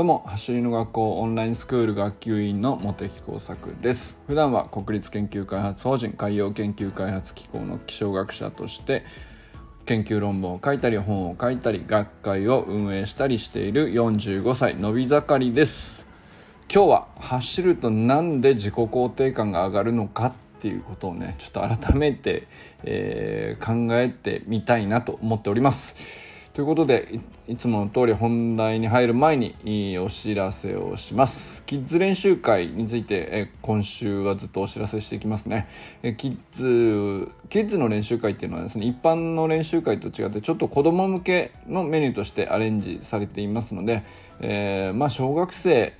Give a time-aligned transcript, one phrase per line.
[0.00, 4.16] どうも走りの学校オンラインスクール学級委員の茂木耕作です。
[4.26, 9.04] 普段は国立研究開発法人海洋研究開発機構の気象学者として
[9.84, 16.06] 研究論文を書いたり本を書いたり学会を運営したりしている45歳のび盛りです。
[16.72, 20.32] 今日は走るとなんで自己肯定感が上がるのかっ
[20.62, 22.48] ていうことをねちょっと改めて、
[22.84, 26.29] えー、考えてみたいなと思っております。
[26.60, 31.64] ということでいつもの通り本題に入る前にお知らせをします。
[31.64, 35.68] キッズ練習会についてえ今週はずっとお知らせしていきますね。
[36.02, 44.02] えキッズキッズの練習会っていうのはですね一般の練習会と違ってちょっと子供向けのメニューとしてアレンジされていますので、
[44.40, 45.94] えー、まあ小学生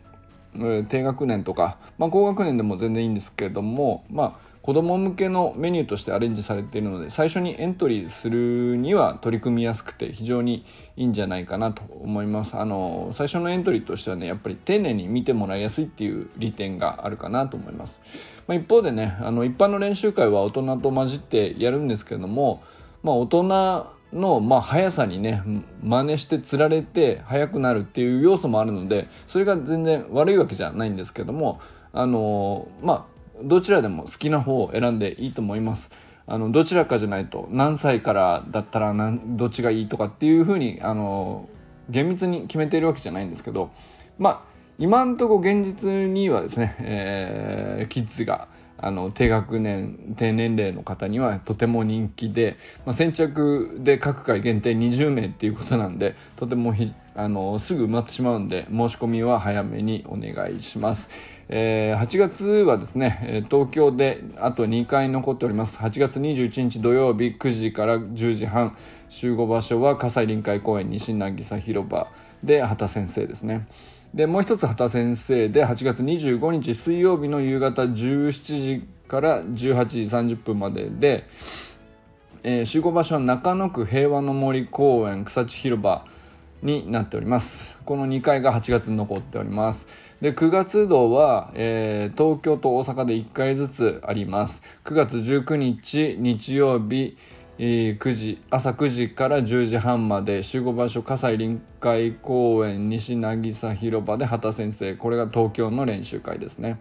[0.91, 10.65] 低学年とか、まあ、高学年でも全然いいんですけれどもまあ子供向けのメニューとしてアレンジされているので最初にエントリーするには取り組みやすくて非常に
[10.97, 12.57] いいんじゃないかなと思います。
[12.57, 17.99] あの最初のエントリーとしてはねやっぱり丁寧に見てもらいやすいっていう利点があるかなと思います、
[18.47, 22.63] まあ、一方でねあの一般の練習会は大人と混じってやるんですけども、
[23.03, 23.43] まあ、大人
[24.13, 25.43] の、まあ、速さにね
[25.83, 31.61] 真似してつられて速くなるっていう要素もあるのでそれが全然悪いわけじゃないんですけども
[31.93, 35.91] あのまあどちらでも好きな方を選んでいいと思います。
[36.27, 38.95] あのどちらかじゃないと何歳からだったら
[39.27, 41.49] どっちがいいとかっていうふうにあの
[41.89, 43.71] 厳密に決めているわけじゃないんですけど
[44.17, 44.41] まあ
[44.79, 48.47] 今んとこ現実にはですね、えー、キッズが
[48.83, 56.75] あの低学年低年齢の方にはとても人気で、まあ、先着で各回限定20名っていうことなんでとても
[57.15, 61.11] あのすぐ埋まってしまうんで申し込みは早めにお願いします。
[61.53, 65.79] えー、8月はですね、東京であと2回残っております。
[65.79, 68.77] 8月21日土曜日9時から10時半、
[69.09, 72.07] 集合場所は葛西臨海公園西渚広場
[72.45, 73.67] で畑先生ですね。
[74.15, 78.33] で、もう一つ畑先生で8月25日水曜日の夕方17
[78.81, 81.27] 時から18時30分までで、
[82.43, 86.07] えー、集合場所は中野区平和の森公園草地広場
[86.63, 87.79] になっております。
[87.85, 89.87] この2回が8月に残っております。
[90.21, 94.61] で、9月度は、えー、東京と大阪で1回ずつあります。
[94.85, 97.17] 9月19日日曜日、
[97.61, 104.95] 9時、朝9時から10時半まで集合場所葛西臨海公園西渚広場で畑先生。
[104.95, 106.81] これが東京の練習会ですね。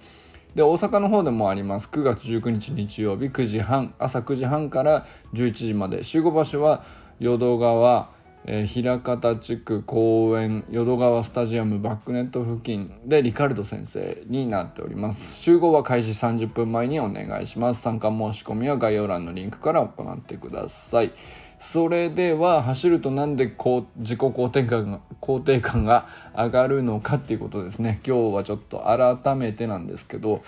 [0.56, 1.90] で、大阪の方でもあります。
[1.92, 6.06] 9月19日日曜日9時半、朝9時半から11時まで。
[6.06, 6.86] 集合場所は
[7.20, 8.12] 淀川、
[8.46, 15.42] え、枚方地区公園淀川スタジアムバックネット付近でリカルド先生になっております。
[15.42, 17.82] 集合は開始30分前にお願いします。
[17.82, 21.12] 参加申し込みは概要欄のリンクから行ってください。
[21.60, 28.00] それでは走るとなんでこう自己肯定感が肯定感が上がるのかっていうことですね。
[28.08, 28.86] 今日はちょっと
[29.24, 30.42] 改めてなんですけど、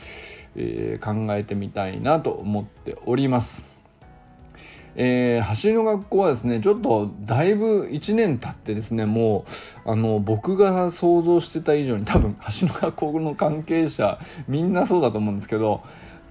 [0.55, 3.70] えー、考えてみたいなと思っております。
[4.95, 9.45] えー、走りの学校はですねちょっとだいぶ1年経ってですねも
[9.85, 15.81] うあの僕が想像してた以上に多分走りの学校の関係者みんなそうだと思うんですけど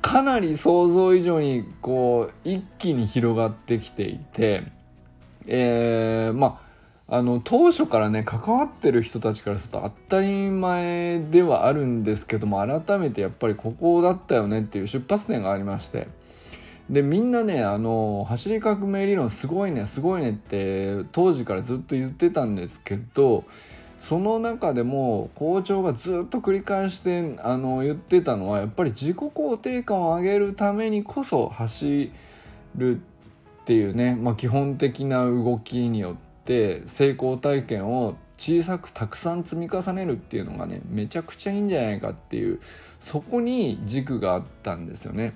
[0.02, 4.64] かなり想像以上にこう一気に広がってきていて、
[5.46, 6.70] えー、まあ
[7.12, 16.19] あの当初からね関わってる人たちからすると当たり前ではあるんですけども改めてやっぱりここだったよねっていう出発点がありまして。
[16.90, 23.44] でみんなねあの走り革命理論すごいねすごいねって当時からずっと言ってたんですけど
[24.00, 32.10] その中でも校長がずっと繰り返してあの言ってたのはやっぱり自己肯定感を上げるためにこそ走
[32.76, 42.58] るっていうね、まあ、基本的な動きによって成功体験を小さくたくさん積み重ねるっていうのがねめちゃくちゃいいんじゃないかっていう
[42.98, 45.34] そこに軸があったんですよね。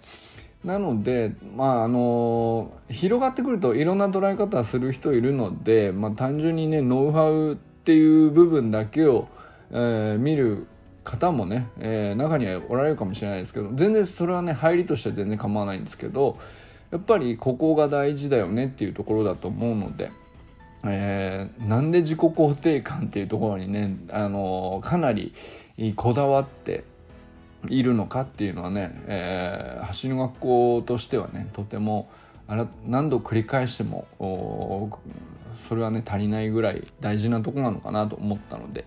[0.65, 9.29] なので、まああの広がってくるといろんな捉え方する人いるので、まあ、単純にねノウハウっていう部分だけを、
[9.71, 10.67] えー、見る
[11.05, 16.39] 方もね、えー、中にはおられるかもしれないですけど全然それはね入りとしては全然構わないんですけど
[16.91, 20.11] やっぱりここが大事だよねっていうところだと思うので。
[20.87, 25.33] えー、なんで自己肯定感っていうところにね、あのかなり
[25.97, 26.85] こだわって
[27.69, 32.11] いるのかっていうのはね、えー、走りの学校としてはねとても
[32.87, 34.07] 何度繰り返しても
[35.69, 38.85] それはね足りないぐらい大事なとこなのかなと思ったので、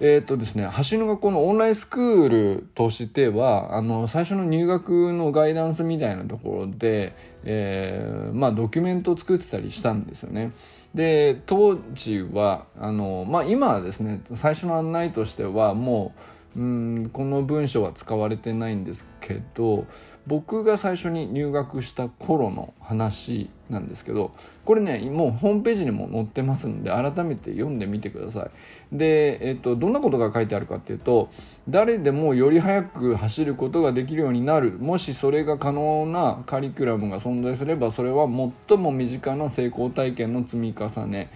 [0.00, 10.52] えっ、ー、とですね、橋の学校のオンラインスクールとしては、あの、最初の入学のガイダンスみたいなところで、えー、まあ、ドキュメントを作ってたりしたんですよね。
[10.94, 16.20] で、当時は、あの、まあ、今はですね、最初の案内としては、もう、
[16.56, 19.86] うんこの文章は使われてないんですけど
[20.26, 24.32] 僕が最初に入学した頃の話なんですけど
[24.64, 28.96] これねもうホームページにも載ってますんで改めて読んでみてください。
[28.96, 31.28] で、えっと、どんなことが書いてあるかっていうと
[31.68, 34.72] 誰でもより速く走ることができるようになる。
[34.78, 38.26] もしそれが可能なカリキュラムが存在すればそれは
[38.68, 41.30] 最も身近な成功体験の積み重ね。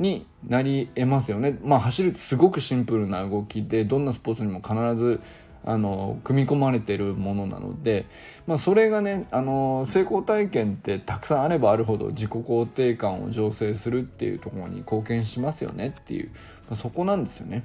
[0.00, 1.58] になり得ますよね。
[1.62, 5.20] まあ走るってすごくシンプルな動きでどんなスポーツにも必ず
[5.62, 8.06] あの組み込まれてるものなので、
[8.46, 17.64] まあ、それがねあの成功体験ってたくさんあればあるほど自己肯定感を醸成するっていうところに貢献しますよねっていう、まあ、そこなんですよね。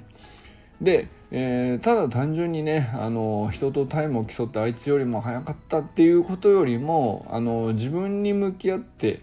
[0.80, 9.22] で、えー、ただ単純にねあの人とタイムを競ってあいつよりも速かったっていうことよりもあの自分に向き合って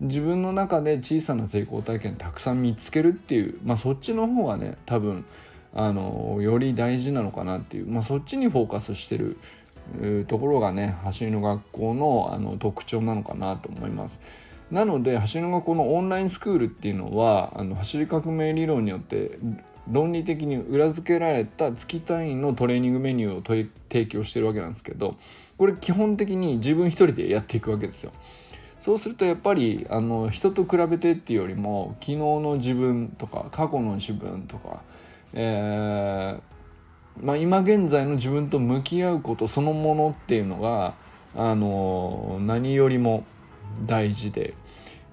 [0.00, 5.24] 自分の中で小さな成功体験たくさん見つけるっていう、まあ、そっちの方がね多分
[5.72, 9.36] あのより大事なのかなっていう、まあ、そっちにフォーカスしてる
[10.28, 14.20] ところがね走りの学校のあの特徴なのかなと思います。
[14.70, 19.38] なので走りの学校のオンラインスクールっていうのはあの走り革命理論によって
[19.90, 25.16] 論理的に裏付けられた月単位のトレーニングメニューを提供してるわけなんですけど
[25.58, 28.12] これ基本的に自分一人でやっていくわけですよ。
[28.84, 34.82] そうするとやっぱりあの人と比べてっていうよりも昨日の自分とか過去の自分とか、
[35.32, 40.96] えーまあ、今現在の自分と向き合うことそのものっていうのが
[41.34, 43.24] あの何よりも
[43.86, 44.52] 大事で、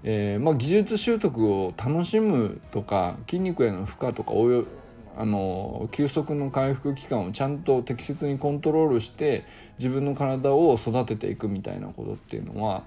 [0.04, 4.34] えーまあ、技術習得を楽しむとか筋肉への負荷とか
[5.18, 9.46] あの休息の回復期間をちゃんと適切にコントロールして
[9.78, 12.84] 自分の体を育てていくみたいなことっていうのは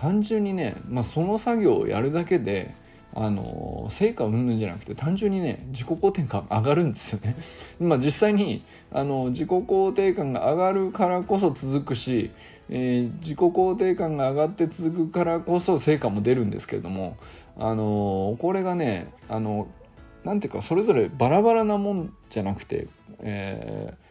[0.00, 2.74] 単純にね、まあ、その作業をやるだけで
[3.12, 7.36] あの成果云々じゃなくて単純にね自己肯定感上がるんですよね。
[7.80, 12.30] まあ実際にあの自己肯定感が上がるからこそ続くし、
[12.68, 17.16] えー、自己肯定感が上がって続くからこそ成果も出るんですけれども
[17.58, 19.66] あのこれがねあの
[20.24, 22.86] なんていうかそれぞれバラバラなもんじゃなくて、
[23.18, 24.09] えー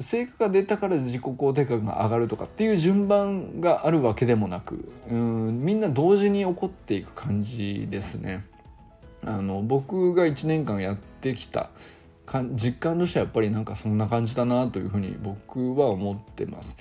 [0.00, 8.44] 成果が出たから自己肯定感が上がるとかっていう順番があるわけでもなくうんみんな同時に起こっていく感じですね。
[9.26, 11.70] あの僕が1年間やってきた
[12.54, 16.76] 実感としてはやっぱりなんかそんな感じだなというふうに僕は思ってます。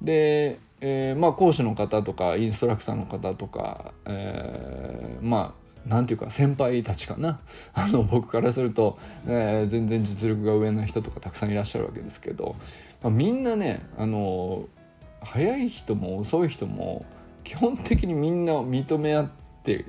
[0.00, 7.40] で、えー、まあ講師の方とかインストラクターの方とか、えー、まあ何て言うか先輩たちかな
[7.72, 12.56] あの僕からすると、えー、全然実力が上の人とかたくさんいらっしゃるわけですけど、
[13.02, 14.68] まあ、みんなねあの
[15.20, 17.04] 早い人も遅い人も
[17.42, 19.30] 基本的にみんな認め合っ
[19.64, 19.86] て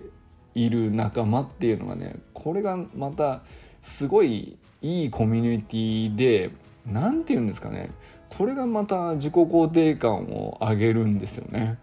[0.56, 3.42] いる仲間っていうのがねこれがまた
[3.82, 6.52] すごいいいコミュニティで
[6.86, 7.92] 何て言うんですかね
[8.30, 11.78] これがまた自己肯定感を上げるんですよね。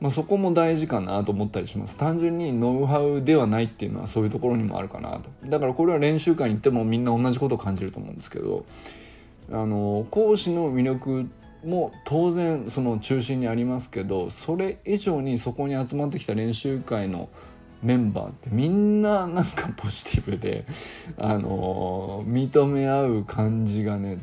[0.00, 1.96] まあ、そこも大事かなと思ったりします。
[1.96, 5.30] 単純にノウハウではないっていうのはそういうところにもあるかなと。
[5.46, 8.64] だからこれは練習会に行ってもみんな同じことを感じると思うんですけど
[9.50, 11.28] あの講師の魅力
[11.64, 17.28] も当然その中心にありますけどそれ以上にそこに集まってきた練習会の
[17.84, 20.64] メンバーってみんななんかポジティブで
[21.18, 24.18] あの認め合う感じがね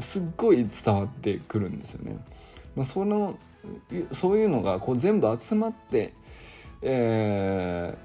[0.00, 2.18] すっごい伝わってくるんですよね。
[2.74, 3.38] まあ、その
[4.12, 6.14] そういうのがこう全部集まって、
[6.82, 7.96] え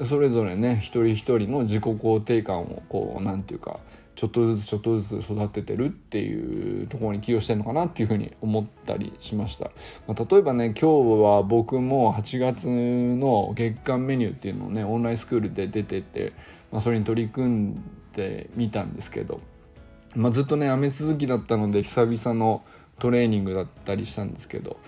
[0.00, 3.78] ー、それぞれね一人一人の自己肯定感をこう何て言うか
[4.18, 9.70] ちょっとずつちょっとずつ育ててるっていうところに寄与してるのかなっていうふうに思ったりしました、
[10.08, 16.32] まあ、例えばね今日は僕も8月の月間メニューっていうのをねオンラインスクールで出てて、
[16.72, 17.82] まあ、それに取り組ん
[18.16, 19.40] でみたんですけど、
[20.16, 22.64] まあ、ずっとね雨続きだったので久々の
[22.98, 24.78] トレーニングだったりしたんですけど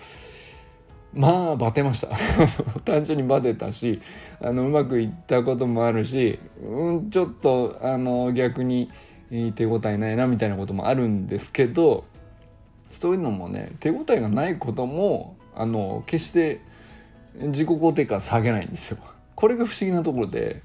[1.13, 2.09] まあバテました。
[2.83, 4.01] 単純にバテたし
[4.41, 8.89] あのうまくいったこともあるし、うん、ちょっとあの逆に
[9.55, 12.03] 手応えないなみたいなこともあるんですけど
[12.91, 16.61] そういうのもね手応えがないこともあの決して
[17.35, 18.97] 自己肯定感下げないんですよ。
[19.35, 20.61] これが不思議なところで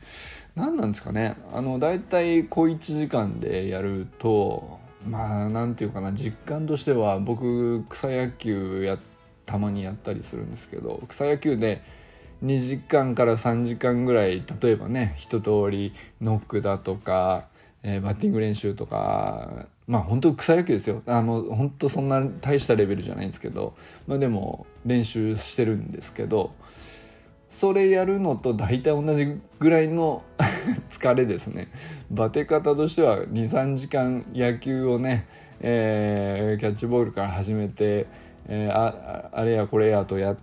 [0.54, 8.98] 何なんですかねあのだいたい小1時間でやるとまあなんていうかな実感としては僕草野球や
[9.46, 11.82] たまにやったりするんですけど草野球で
[12.44, 17.46] 2時間から3時間ぐらい例えばね一通りノックだとか、
[17.88, 23.76] えー、バッティング練習とかまあ本当草野球ですよあの本当そんな大したレベルじゃないんですけど、
[24.08, 26.52] まあ、でも練習してるんですけど
[27.48, 30.24] それやるのと大体同じぐらいの
[30.90, 31.68] 疲れですね
[32.10, 35.28] バテ方としては23時間野球をね、
[35.60, 38.08] えー、キャッチボールから始めて、
[38.48, 40.36] えー、ああれやこれやとや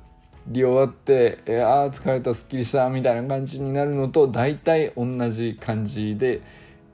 [0.47, 6.39] り終わって、えー、ああ疲れたすっきりしたみたいな感じになるのと大体同じ感じで。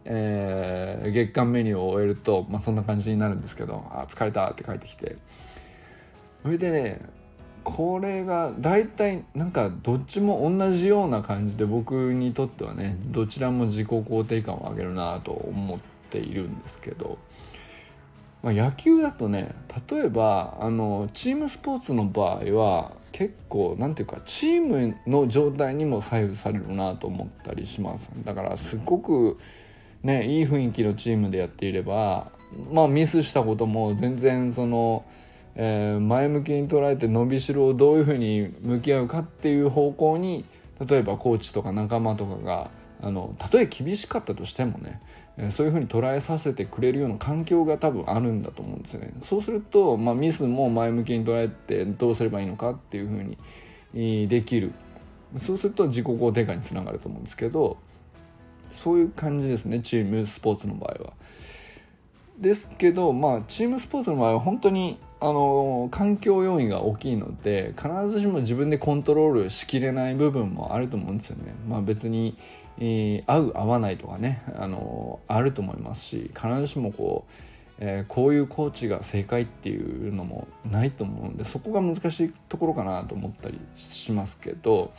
[0.06, 5.18] えー、月間メニューを終えると、まあ、そんな感じになるんですけど「あ疲れた」って帰ってきて。
[6.42, 7.02] それでね
[7.64, 15.80] これが大体なんかどっちも同じような感じで僕にとってはねどちらも自己肯定感を上げるなと思っ
[16.10, 17.18] ているんですけど、
[18.42, 19.54] まあ、野球だとね
[19.90, 28.10] 例えばあのチームスポーツの場合は結構なんていうかチームの状態にも左右されるなと思ったりします。
[28.24, 29.38] だからすごく
[30.04, 32.32] ねいい雰囲気のチームでやっていれば
[32.72, 35.06] まあミスしたことも全然その、
[35.56, 40.46] えー、前向きに捉えて伸びしろをどういうふうに向き合うかっていう方向に
[40.86, 45.02] 例えばコーチとか仲間とかがあのたとえ厳しかったとしてもね、
[45.38, 49.14] えー、そういうふうに捉えさせてくれるような環境が多分あるんだと思うんですよね。
[49.22, 53.24] そうすると、まあ、ミスも前向きに捉えてどうすればいいのかっていうふう
[53.94, 54.74] にできる
[55.38, 57.78] そうすると自己肯定感につながると思うんですけど
[58.72, 61.14] そういう感じですねチームスポーツの場合は。
[62.40, 71.54] ですけどまあチームスポーツの場合は本当にあの環境要因が大きいので必ずしも自分でコントロールしきれない部分もあると思うんですよね。
[71.68, 72.38] まあ、別に、
[72.78, 77.32] えー、合う合わないとかねあのあると思いますし必ずしもこう、
[77.80, 84.94] えー、こういうコーチが正解っていうのもないと思うんでそこが難しいところかなと思ったりしますけど。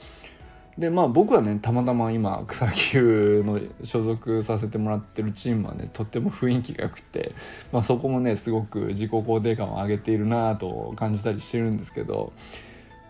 [0.81, 7.35] でまあ僕はねたまたま今草野球の所属させてもらってるチームはねとっても雰囲気が良くて、
[7.71, 12.33] まあ、そこもねすごく自己肯定感を上げているなと感じたりしてるんですけど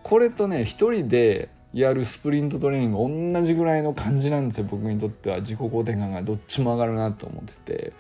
[0.03, 5.39] これとね一人でやるスプリントトレーニング同じぐらいの感じなんですよ僕にとっては。
[5.39, 7.93] 自己肯定感がどっちも上がるなと思ってて。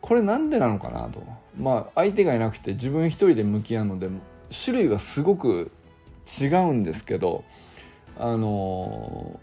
[0.00, 1.22] これなんでなのかなと。
[1.56, 4.08] まあ相手がいなくて自分一人で向き合うので
[4.52, 5.70] 種類はすごく
[6.26, 7.44] 違うんですけど
[8.18, 9.40] あの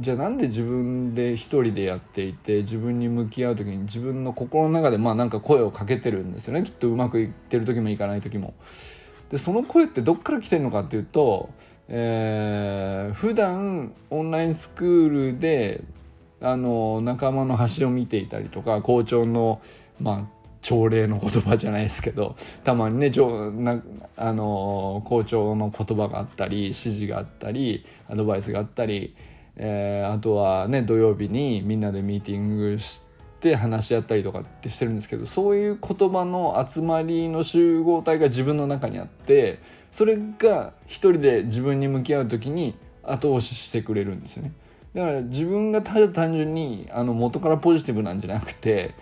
[0.00, 8.54] じゃあなんで自分で一人でやっていて自分に向き合う時に自分の心の中でまあなんか声をかけてるんですよねきっとうまくいってる時もいかない時も。
[9.30, 11.50] でその声ってどっから来てるのかっていうと、
[11.88, 15.82] えー、普段オンラインスクールで
[16.40, 19.60] あの仲間の端を見ていたりとか校長の
[20.00, 23.82] まあ朝礼の言葉じゃないですけどたまにねな
[24.16, 29.14] あの校長の言葉があったり指示があったりアドバイスがあったり、
[29.56, 33.02] えー、あとはね土曜日にみんなでミーティングし
[33.40, 39.60] て話し合ったりとかってしてるんですけどそういう言葉の集まりの集合体が自分の中にあって
[39.92, 44.52] それが一人で自分に向き合う時に後押ししてくれるんですよね。
[44.94, 48.94] だから自分がただ単純にあの元からポジティブなんじゃなくて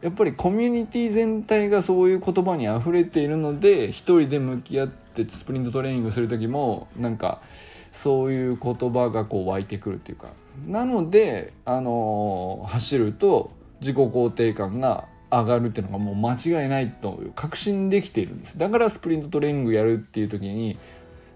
[0.00, 7.40] やっぱりコミュニティ全体がそういう言葉にあふれているので一人で向き合ってスプリントトレーニングする時もなんか
[7.90, 10.28] そういう言葉がこう湧いてくるっていうか。
[10.66, 18.58] なのであの走ると自己肯定感が上がるっていうのがもう間違いないと確信できているんです。
[18.58, 20.78] だからスプリントトレーニングやるっていう時に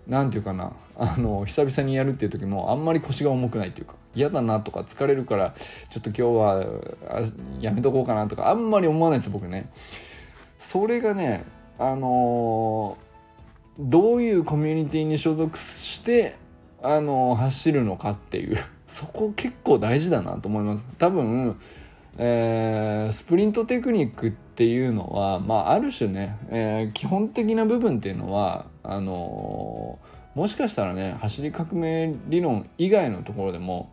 [0.09, 5.55] 何て言うかなあの久々にやるっていう時もあんまり腰が重くないっていうか嫌だなとか疲れるから
[5.91, 9.71] ちょっと今日はやめとこうかなとかあんまり思わないです僕ね。
[10.59, 11.45] それがね
[11.79, 12.97] あの
[13.79, 16.37] どういうコミュニティに所属して
[16.83, 21.57] あの走るのかっていう そこ結構大事だなと思います多分、
[22.19, 29.99] えー、スプリントテクニックっていうのは、まあ、ある種ね、えー、基本的な部分っていうのはあの
[30.35, 33.91] もしかしたらね走り革命理論以外のところでも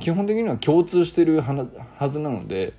[0.00, 2.74] 基本的には共通してるはずなので、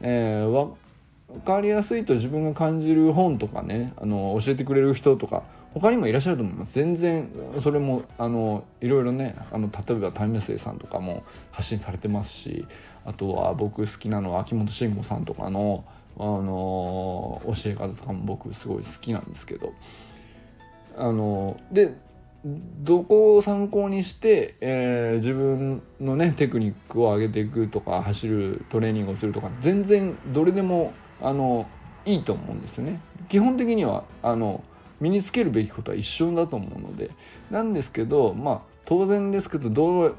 [0.00, 5.42] えー、分かりやすいと自分が感じる本とかねあの教えてくれる人とか
[5.74, 6.74] 他にもいらっしゃると思います。
[6.74, 12.66] 全然それもあのいろいろねあの例えばタイムセイさんとかも発信されてますし
[13.04, 15.84] あとは僕好きなのは秋元慎吾さんとかの
[16.16, 19.72] あの教え方とかも僕すごい好きなんですけど
[20.96, 21.94] あので
[22.44, 31.68] どこを参考にして、えー、自分のねテクニックを上げていくとか走るトレーニングをするとか全然どれでもあの
[32.04, 33.00] いいと思うんですよね。
[33.28, 34.62] 基本的にはあの
[35.00, 37.10] 身につけるべきことは一緒だと思うので
[37.50, 40.16] なんですけどまあ当然ですけどど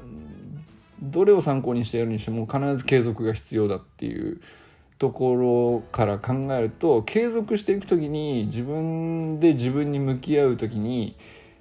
[1.02, 4.40] どれを参考にしてやるにしても必ず継続が必要だっていう
[4.98, 11.16] ところから考えると継続していく時に自分で自分に向き合う時に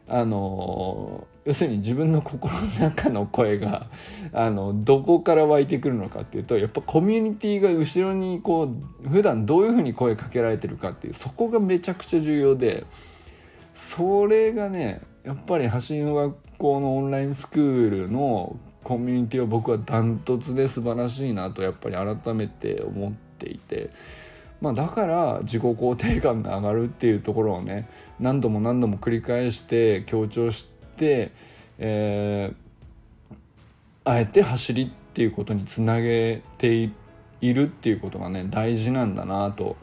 [0.10, 3.88] あの要するに自分の心の中の声が
[4.34, 8.70] あのどこから湧いてくるのかっていうとやっぱコミュニティが後ろにこ
[9.06, 12.86] う普段どういうふうに声かけられてるかっていうそこがめちゃくちゃ重要で
[13.74, 23.92] それがねやっぱり走りの学校のオンラインスクールのコミュニティは僕はダントツで素晴らしいなとやっぱり改めて思っていて。
[24.62, 27.89] まあ、だから自己肯定感が上がるっていうところをね
[28.20, 31.32] 何度も何度も繰り返して強調して、
[31.78, 33.36] えー、
[34.04, 36.89] あえて走りっていうことにつなげて
[37.42, 39.78] いるっていうことがね大事なんだなと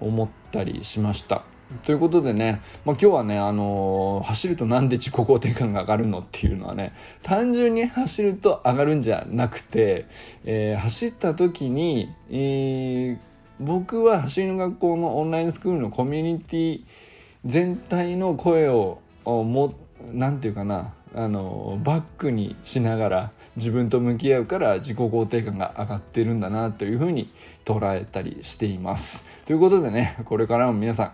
[0.00, 1.44] 思ったりしました。
[1.84, 10.06] ということでね、まあ、今日はね、あのー、走るとなんで自己肯定感が上がるのっていうのはね単純に走ると上がるんじゃなくて、
[10.44, 13.31] えー、走った時に、えー、
[13.62, 16.84] 僕は走りの学校のオンラインスクールのコミュニティ
[17.44, 19.74] 全体の声をも
[20.12, 27.30] なんていうかなあのバックにしながら自分と向き合うから自己肯定感が上がってるんだなというふうに
[27.64, 29.22] 捉えたりしています。
[29.44, 31.12] ということでねこれからも皆さん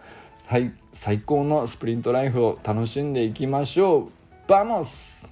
[0.48, 4.08] 最最高のスプリントライフを楽しんでいきましょう
[4.46, 5.30] vamos